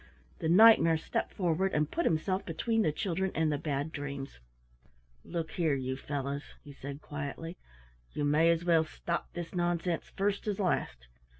[0.39, 4.39] The Knight mare stepped forward and put himself between the children and the Bad Dreams.
[5.23, 7.55] "Look here, you fellows," he said quietly,
[8.13, 11.05] "you may as well stop this nonsense first as last.